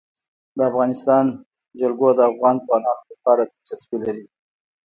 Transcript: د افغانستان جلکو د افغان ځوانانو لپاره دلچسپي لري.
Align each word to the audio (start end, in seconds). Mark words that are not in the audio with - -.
د 0.57 0.59
افغانستان 0.69 1.25
جلکو 1.79 2.07
د 2.17 2.19
افغان 2.31 2.55
ځوانانو 2.65 3.03
لپاره 3.11 3.41
دلچسپي 3.45 3.97
لري. 4.05 4.25